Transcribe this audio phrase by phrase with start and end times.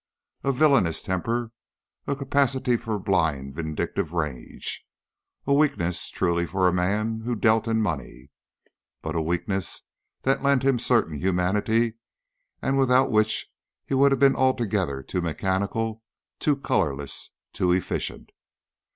[0.43, 1.51] a villainous temper,
[2.07, 4.83] a capacity for blind, vindictive rage
[5.45, 8.31] a weakness, truly, for a man who dealt in money
[9.03, 9.83] but a weakness
[10.23, 11.99] that lent him a certain humanity
[12.63, 13.51] and without which
[13.85, 16.01] he would have been altogether too mechanical,
[16.39, 18.31] too colorless, too efficient.